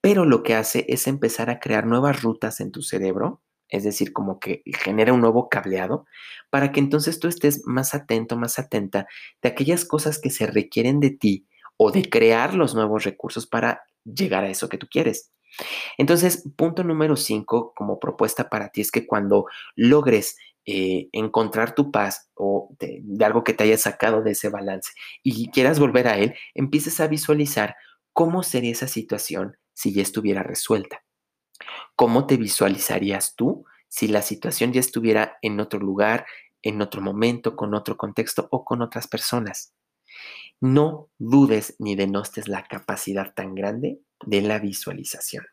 pero 0.00 0.24
lo 0.24 0.42
que 0.42 0.54
hace 0.54 0.86
es 0.88 1.06
empezar 1.06 1.50
a 1.50 1.60
crear 1.60 1.86
nuevas 1.86 2.22
rutas 2.22 2.60
en 2.60 2.72
tu 2.72 2.80
cerebro 2.80 3.42
es 3.72 3.84
decir, 3.84 4.12
como 4.12 4.38
que 4.38 4.62
genera 4.66 5.14
un 5.14 5.22
nuevo 5.22 5.48
cableado, 5.48 6.04
para 6.50 6.70
que 6.70 6.78
entonces 6.78 7.18
tú 7.18 7.26
estés 7.26 7.66
más 7.66 7.94
atento, 7.94 8.36
más 8.36 8.58
atenta 8.58 9.08
de 9.40 9.48
aquellas 9.48 9.86
cosas 9.86 10.20
que 10.20 10.30
se 10.30 10.46
requieren 10.46 11.00
de 11.00 11.10
ti 11.10 11.46
o 11.78 11.90
de 11.90 12.08
crear 12.08 12.54
los 12.54 12.74
nuevos 12.74 13.04
recursos 13.04 13.46
para 13.46 13.82
llegar 14.04 14.44
a 14.44 14.50
eso 14.50 14.68
que 14.68 14.76
tú 14.76 14.86
quieres. 14.90 15.32
Entonces, 15.96 16.44
punto 16.54 16.84
número 16.84 17.16
cinco 17.16 17.72
como 17.74 17.98
propuesta 17.98 18.50
para 18.50 18.68
ti 18.68 18.82
es 18.82 18.90
que 18.90 19.06
cuando 19.06 19.46
logres 19.74 20.36
eh, 20.66 21.08
encontrar 21.12 21.74
tu 21.74 21.90
paz 21.90 22.30
o 22.34 22.68
de, 22.78 23.00
de 23.02 23.24
algo 23.24 23.42
que 23.42 23.54
te 23.54 23.64
haya 23.64 23.78
sacado 23.78 24.22
de 24.22 24.32
ese 24.32 24.50
balance 24.50 24.92
y 25.22 25.50
quieras 25.50 25.80
volver 25.80 26.08
a 26.08 26.18
él, 26.18 26.34
empieces 26.54 27.00
a 27.00 27.08
visualizar 27.08 27.74
cómo 28.12 28.42
sería 28.42 28.72
esa 28.72 28.86
situación 28.86 29.56
si 29.72 29.94
ya 29.94 30.02
estuviera 30.02 30.42
resuelta. 30.42 31.02
¿Cómo 31.96 32.26
te 32.26 32.36
visualizarías 32.36 33.34
tú 33.36 33.64
si 33.88 34.08
la 34.08 34.22
situación 34.22 34.72
ya 34.72 34.80
estuviera 34.80 35.38
en 35.42 35.60
otro 35.60 35.78
lugar, 35.78 36.26
en 36.62 36.80
otro 36.82 37.02
momento, 37.02 37.56
con 37.56 37.74
otro 37.74 37.96
contexto 37.96 38.48
o 38.50 38.64
con 38.64 38.82
otras 38.82 39.08
personas? 39.08 39.74
No 40.60 41.10
dudes 41.18 41.76
ni 41.78 41.96
denostes 41.96 42.48
la 42.48 42.64
capacidad 42.64 43.34
tan 43.34 43.54
grande 43.54 44.00
de 44.24 44.42
la 44.42 44.58
visualización. 44.58 45.44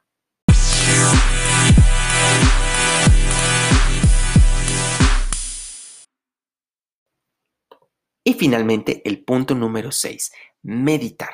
Y 8.24 8.34
finalmente, 8.36 9.01
el 9.06 9.24
punto 9.24 9.56
número 9.56 9.92
6, 9.92 10.32
meditar. 10.62 11.34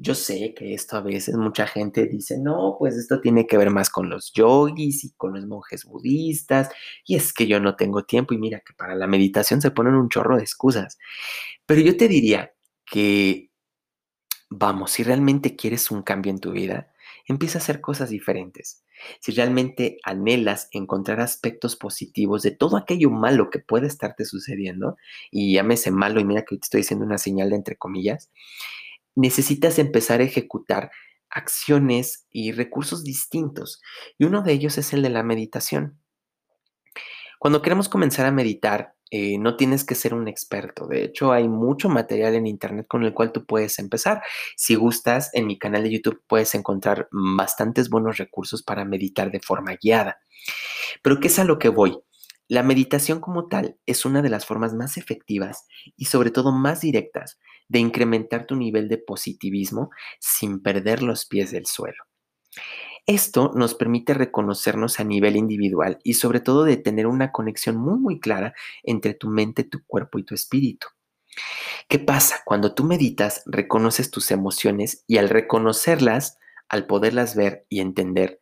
Yo 0.00 0.14
sé 0.14 0.54
que 0.54 0.74
esto 0.74 0.96
a 0.96 1.00
veces 1.00 1.34
mucha 1.34 1.66
gente 1.66 2.06
dice, 2.06 2.38
no, 2.38 2.76
pues 2.78 2.96
esto 2.96 3.20
tiene 3.20 3.48
que 3.48 3.58
ver 3.58 3.70
más 3.70 3.90
con 3.90 4.08
los 4.08 4.32
yogis 4.32 5.02
y 5.04 5.12
con 5.14 5.34
los 5.34 5.44
monjes 5.44 5.84
budistas, 5.84 6.70
y 7.04 7.16
es 7.16 7.32
que 7.32 7.48
yo 7.48 7.58
no 7.58 7.74
tengo 7.74 8.04
tiempo 8.04 8.32
y 8.32 8.38
mira 8.38 8.60
que 8.60 8.74
para 8.74 8.94
la 8.94 9.08
meditación 9.08 9.60
se 9.60 9.72
ponen 9.72 9.94
un 9.94 10.08
chorro 10.08 10.36
de 10.36 10.44
excusas. 10.44 10.98
Pero 11.66 11.80
yo 11.80 11.96
te 11.96 12.06
diría 12.06 12.54
que, 12.86 13.50
vamos, 14.50 14.92
si 14.92 15.02
realmente 15.02 15.56
quieres 15.56 15.90
un 15.90 16.02
cambio 16.02 16.30
en 16.30 16.38
tu 16.38 16.52
vida, 16.52 16.92
empieza 17.26 17.58
a 17.58 17.62
hacer 17.62 17.80
cosas 17.80 18.10
diferentes. 18.10 18.84
Si 19.20 19.32
realmente 19.32 19.98
anhelas 20.04 20.68
encontrar 20.70 21.20
aspectos 21.20 21.74
positivos 21.74 22.42
de 22.42 22.52
todo 22.52 22.76
aquello 22.76 23.10
malo 23.10 23.50
que 23.50 23.58
puede 23.58 23.88
estarte 23.88 24.24
sucediendo, 24.24 24.96
y 25.32 25.54
llámese 25.54 25.90
malo, 25.90 26.20
y 26.20 26.24
mira 26.24 26.42
que 26.42 26.56
te 26.56 26.64
estoy 26.64 26.82
diciendo 26.82 27.04
una 27.04 27.18
señal 27.18 27.50
de 27.50 27.56
entre 27.56 27.76
comillas, 27.76 28.30
necesitas 29.18 29.78
empezar 29.78 30.20
a 30.20 30.24
ejecutar 30.24 30.90
acciones 31.28 32.26
y 32.30 32.52
recursos 32.52 33.04
distintos. 33.04 33.82
Y 34.16 34.24
uno 34.24 34.42
de 34.42 34.52
ellos 34.52 34.78
es 34.78 34.92
el 34.92 35.02
de 35.02 35.10
la 35.10 35.22
meditación. 35.22 36.00
Cuando 37.38 37.60
queremos 37.60 37.88
comenzar 37.88 38.26
a 38.26 38.32
meditar, 38.32 38.94
eh, 39.10 39.38
no 39.38 39.56
tienes 39.56 39.84
que 39.84 39.94
ser 39.94 40.14
un 40.14 40.28
experto. 40.28 40.86
De 40.86 41.04
hecho, 41.04 41.32
hay 41.32 41.48
mucho 41.48 41.88
material 41.88 42.34
en 42.34 42.46
Internet 42.46 42.86
con 42.88 43.04
el 43.04 43.14
cual 43.14 43.32
tú 43.32 43.44
puedes 43.44 43.78
empezar. 43.78 44.22
Si 44.56 44.74
gustas, 44.74 45.30
en 45.34 45.46
mi 45.46 45.58
canal 45.58 45.82
de 45.82 45.90
YouTube 45.90 46.22
puedes 46.26 46.54
encontrar 46.54 47.08
bastantes 47.10 47.90
buenos 47.90 48.18
recursos 48.18 48.62
para 48.62 48.84
meditar 48.84 49.30
de 49.30 49.40
forma 49.40 49.76
guiada. 49.82 50.20
Pero 51.02 51.20
¿qué 51.20 51.28
es 51.28 51.38
a 51.38 51.44
lo 51.44 51.58
que 51.58 51.68
voy? 51.68 51.98
La 52.48 52.62
meditación 52.62 53.20
como 53.20 53.46
tal 53.46 53.76
es 53.84 54.06
una 54.06 54.22
de 54.22 54.30
las 54.30 54.46
formas 54.46 54.72
más 54.72 54.96
efectivas 54.96 55.66
y 55.96 56.06
sobre 56.06 56.30
todo 56.30 56.50
más 56.50 56.80
directas 56.80 57.38
de 57.68 57.78
incrementar 57.78 58.46
tu 58.46 58.56
nivel 58.56 58.88
de 58.88 58.96
positivismo 58.96 59.90
sin 60.18 60.62
perder 60.62 61.02
los 61.02 61.26
pies 61.26 61.50
del 61.50 61.66
suelo. 61.66 62.04
Esto 63.04 63.52
nos 63.54 63.74
permite 63.74 64.14
reconocernos 64.14 64.98
a 64.98 65.04
nivel 65.04 65.36
individual 65.36 65.98
y 66.04 66.14
sobre 66.14 66.40
todo 66.40 66.64
de 66.64 66.78
tener 66.78 67.06
una 67.06 67.32
conexión 67.32 67.76
muy 67.76 67.98
muy 67.98 68.18
clara 68.18 68.54
entre 68.82 69.12
tu 69.12 69.28
mente, 69.28 69.64
tu 69.64 69.84
cuerpo 69.86 70.18
y 70.18 70.24
tu 70.24 70.34
espíritu. 70.34 70.88
¿Qué 71.86 71.98
pasa? 71.98 72.40
Cuando 72.46 72.74
tú 72.74 72.84
meditas, 72.84 73.42
reconoces 73.44 74.10
tus 74.10 74.30
emociones 74.30 75.04
y 75.06 75.18
al 75.18 75.28
reconocerlas, 75.28 76.38
al 76.70 76.86
poderlas 76.86 77.36
ver 77.36 77.66
y 77.68 77.80
entender, 77.80 78.40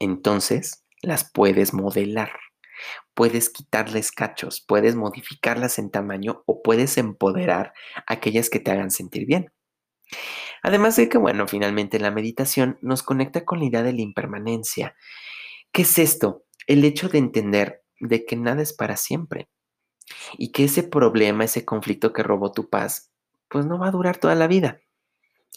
entonces 0.00 0.84
las 1.02 1.30
puedes 1.30 1.72
modelar 1.72 2.30
puedes 3.14 3.50
quitarles 3.50 4.12
cachos, 4.12 4.64
puedes 4.66 4.94
modificarlas 4.96 5.78
en 5.78 5.90
tamaño 5.90 6.42
o 6.46 6.62
puedes 6.62 6.98
empoderar 6.98 7.72
aquellas 8.06 8.50
que 8.50 8.60
te 8.60 8.70
hagan 8.70 8.90
sentir 8.90 9.26
bien. 9.26 9.52
Además 10.62 10.96
de 10.96 11.08
que, 11.08 11.18
bueno, 11.18 11.46
finalmente 11.46 11.98
la 12.00 12.10
meditación 12.10 12.78
nos 12.80 13.02
conecta 13.02 13.44
con 13.44 13.58
la 13.58 13.66
idea 13.66 13.82
de 13.82 13.92
la 13.92 14.00
impermanencia. 14.02 14.96
¿Qué 15.72 15.82
es 15.82 15.98
esto? 15.98 16.44
El 16.66 16.84
hecho 16.84 17.08
de 17.08 17.18
entender 17.18 17.84
de 18.00 18.24
que 18.24 18.36
nada 18.36 18.62
es 18.62 18.72
para 18.72 18.96
siempre 18.96 19.48
y 20.38 20.52
que 20.52 20.64
ese 20.64 20.82
problema, 20.82 21.44
ese 21.44 21.64
conflicto 21.64 22.12
que 22.12 22.22
robó 22.22 22.52
tu 22.52 22.70
paz, 22.70 23.12
pues 23.48 23.66
no 23.66 23.78
va 23.78 23.88
a 23.88 23.92
durar 23.92 24.18
toda 24.18 24.34
la 24.34 24.46
vida. 24.48 24.80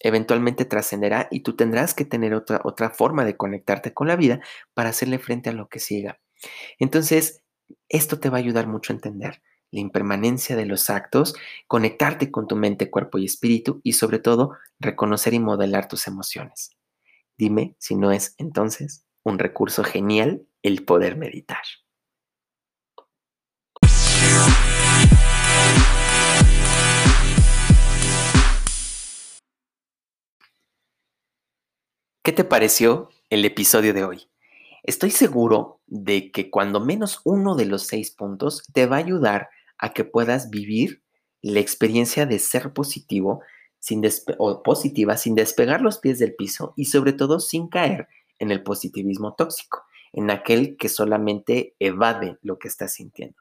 eventualmente 0.01 0.65
trascenderá 0.65 1.27
y 1.31 1.41
tú 1.41 1.55
tendrás 1.55 1.93
que 1.93 2.05
tener 2.05 2.33
otra, 2.35 2.61
otra 2.63 2.89
forma 2.91 3.25
de 3.25 3.37
conectarte 3.37 3.93
con 3.93 4.07
la 4.07 4.15
vida 4.15 4.41
para 4.73 4.89
hacerle 4.89 5.19
frente 5.19 5.49
a 5.49 5.53
lo 5.53 5.69
que 5.69 5.79
siga. 5.79 6.19
Entonces, 6.79 7.43
esto 7.89 8.19
te 8.19 8.29
va 8.29 8.37
a 8.37 8.39
ayudar 8.39 8.67
mucho 8.67 8.93
a 8.93 8.95
entender 8.95 9.41
la 9.71 9.81
impermanencia 9.81 10.55
de 10.55 10.65
los 10.65 10.89
actos, 10.89 11.35
conectarte 11.67 12.31
con 12.31 12.47
tu 12.47 12.55
mente, 12.55 12.89
cuerpo 12.89 13.17
y 13.17 13.25
espíritu 13.25 13.81
y 13.83 13.93
sobre 13.93 14.19
todo 14.19 14.53
reconocer 14.79 15.33
y 15.33 15.39
modelar 15.39 15.87
tus 15.87 16.07
emociones. 16.07 16.71
Dime 17.37 17.75
si 17.77 17.95
no 17.95 18.11
es 18.11 18.35
entonces 18.37 19.05
un 19.23 19.39
recurso 19.39 19.83
genial 19.83 20.47
el 20.63 20.85
poder 20.85 21.17
meditar. 21.17 21.61
¿Qué 32.23 32.33
te 32.33 32.43
pareció 32.43 33.09
el 33.29 33.45
episodio 33.45 33.93
de 33.93 34.03
hoy? 34.03 34.27
Estoy 34.87 35.11
seguro 35.11 35.81
de 35.85 36.31
que 36.31 36.49
cuando 36.49 36.79
menos 36.79 37.19
uno 37.25 37.55
de 37.55 37.65
los 37.65 37.83
seis 37.83 38.09
puntos 38.09 38.63
te 38.71 38.85
va 38.85 38.95
a 38.95 38.99
ayudar 38.99 39.49
a 39.77 39.91
que 39.91 40.05
puedas 40.05 40.49
vivir 40.49 41.03
la 41.41 41.59
experiencia 41.59 42.25
de 42.25 42.39
ser 42.39 42.71
positivo 42.71 43.41
sin 43.79 44.01
o 44.37 44.63
positiva 44.63 45.17
sin 45.17 45.35
despegar 45.35 45.81
los 45.81 45.97
pies 45.99 46.19
del 46.19 46.35
piso 46.35 46.73
y 46.77 46.85
sobre 46.85 47.11
todo 47.11 47.41
sin 47.41 47.67
caer 47.67 48.07
en 48.39 48.49
el 48.49 48.63
positivismo 48.63 49.35
tóxico, 49.35 49.83
en 50.13 50.31
aquel 50.31 50.77
que 50.77 50.87
solamente 50.87 51.75
evade 51.79 52.37
lo 52.41 52.57
que 52.57 52.69
estás 52.69 52.93
sintiendo. 52.93 53.35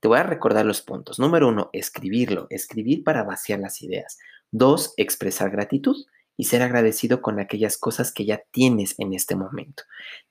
Te 0.00 0.08
voy 0.08 0.18
a 0.18 0.22
recordar 0.22 0.64
los 0.64 0.80
puntos. 0.80 1.18
Número 1.18 1.48
uno, 1.48 1.68
escribirlo, 1.74 2.46
escribir 2.48 3.04
para 3.04 3.22
vaciar 3.22 3.60
las 3.60 3.82
ideas. 3.82 4.18
Dos, 4.50 4.94
expresar 4.96 5.50
gratitud 5.50 6.06
y 6.40 6.44
ser 6.44 6.62
agradecido 6.62 7.20
con 7.20 7.38
aquellas 7.38 7.76
cosas 7.76 8.12
que 8.12 8.24
ya 8.24 8.40
tienes 8.50 8.94
en 8.98 9.12
este 9.12 9.36
momento. 9.36 9.82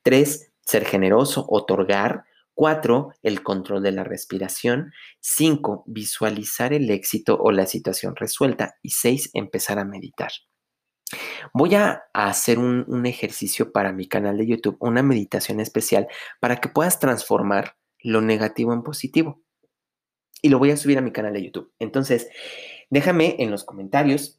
Tres, 0.01 0.51
ser 0.61 0.83
generoso, 0.83 1.45
otorgar. 1.47 2.23
Cuatro, 2.55 3.13
el 3.21 3.43
control 3.43 3.83
de 3.83 3.91
la 3.91 4.03
respiración. 4.03 4.91
Cinco, 5.19 5.83
visualizar 5.85 6.73
el 6.73 6.89
éxito 6.89 7.37
o 7.39 7.51
la 7.51 7.67
situación 7.67 8.15
resuelta. 8.15 8.73
Y 8.81 8.89
seis, 8.89 9.29
empezar 9.35 9.77
a 9.77 9.85
meditar. 9.85 10.31
Voy 11.53 11.75
a 11.75 12.05
hacer 12.11 12.57
un, 12.57 12.85
un, 12.87 13.05
ejercicio 13.05 13.71
para 13.71 13.93
mi 13.93 14.07
canal 14.07 14.39
de 14.39 14.47
YouTube, 14.47 14.77
una 14.79 15.03
meditación 15.03 15.59
especial 15.59 16.07
para 16.39 16.55
que 16.55 16.69
puedas 16.69 16.99
transformar 16.99 17.75
lo 17.99 18.21
negativo 18.21 18.73
en 18.73 18.81
positivo. 18.81 19.43
Y 20.41 20.49
lo 20.49 20.57
voy 20.57 20.71
a 20.71 20.77
subir 20.77 20.97
a 20.97 21.01
mi 21.01 21.11
canal 21.11 21.33
de 21.33 21.43
YouTube. 21.43 21.71
Entonces, 21.77 22.29
déjame 22.89 23.35
en 23.37 23.51
los 23.51 23.63
comentarios 23.63 24.38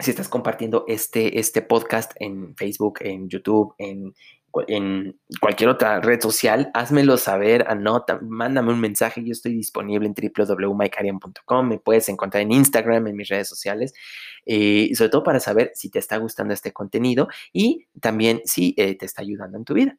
si 0.00 0.10
estás 0.10 0.28
compartiendo 0.28 0.84
este, 0.88 1.38
este 1.38 1.62
podcast 1.62 2.12
en 2.16 2.54
Facebook, 2.56 2.98
en 3.00 3.28
YouTube, 3.28 3.74
en, 3.78 4.14
en 4.66 5.18
cualquier 5.40 5.70
otra 5.70 6.00
red 6.00 6.20
social, 6.20 6.70
házmelo 6.74 7.16
saber, 7.16 7.66
anota, 7.68 8.18
mándame 8.22 8.72
un 8.72 8.80
mensaje. 8.80 9.24
Yo 9.24 9.32
estoy 9.32 9.54
disponible 9.54 10.06
en 10.06 10.14
www.mycarian.com. 10.14 11.68
Me 11.68 11.78
puedes 11.78 12.08
encontrar 12.08 12.42
en 12.42 12.52
Instagram, 12.52 13.06
en 13.06 13.16
mis 13.16 13.28
redes 13.28 13.48
sociales, 13.48 13.94
eh, 14.46 14.90
sobre 14.94 15.10
todo 15.10 15.22
para 15.22 15.40
saber 15.40 15.72
si 15.74 15.90
te 15.90 15.98
está 15.98 16.16
gustando 16.16 16.54
este 16.54 16.72
contenido 16.72 17.28
y 17.52 17.86
también 18.00 18.42
si 18.44 18.74
eh, 18.76 18.96
te 18.96 19.06
está 19.06 19.22
ayudando 19.22 19.58
en 19.58 19.64
tu 19.64 19.74
vida. 19.74 19.96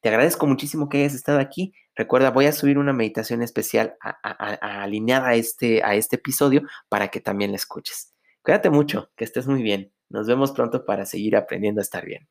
Te 0.00 0.08
agradezco 0.08 0.46
muchísimo 0.46 0.88
que 0.88 0.98
hayas 0.98 1.14
estado 1.14 1.40
aquí. 1.40 1.74
Recuerda, 1.94 2.30
voy 2.30 2.46
a 2.46 2.52
subir 2.52 2.78
una 2.78 2.92
meditación 2.92 3.42
especial 3.42 3.96
alineada 4.22 5.28
a 5.28 5.34
este, 5.34 5.82
a 5.82 5.94
este 5.94 6.16
episodio 6.16 6.62
para 6.88 7.08
que 7.08 7.20
también 7.20 7.50
la 7.50 7.56
escuches. 7.56 8.15
Cuídate 8.46 8.70
mucho, 8.70 9.10
que 9.16 9.24
estés 9.24 9.46
muy 9.48 9.60
bien. 9.60 9.92
Nos 10.08 10.28
vemos 10.28 10.52
pronto 10.52 10.84
para 10.84 11.04
seguir 11.04 11.34
aprendiendo 11.34 11.80
a 11.80 11.82
estar 11.82 12.06
bien. 12.06 12.28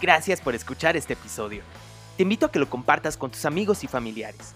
Gracias 0.00 0.40
por 0.40 0.54
escuchar 0.54 0.96
este 0.96 1.12
episodio. 1.12 1.62
Te 2.16 2.22
invito 2.22 2.46
a 2.46 2.50
que 2.50 2.58
lo 2.58 2.70
compartas 2.70 3.18
con 3.18 3.30
tus 3.30 3.44
amigos 3.44 3.84
y 3.84 3.86
familiares. 3.86 4.54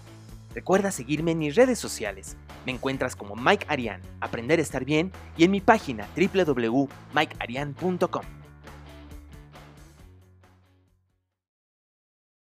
Recuerda 0.55 0.89
seguirme 0.89 1.33
en 1.33 1.37
mis 1.37 1.53
redes 1.53 1.77
sociales. 1.77 2.35
Me 2.65 2.71
encuentras 2.71 3.15
como 3.15 3.35
Mike 3.35 3.67
Arian, 3.69 4.01
Aprender 4.21 4.57
a 4.57 4.63
Estar 4.63 4.85
Bien, 4.85 5.11
y 5.37 5.43
en 5.43 5.51
mi 5.51 5.61
página 5.61 6.07
www.mikearian.com. 6.15 8.38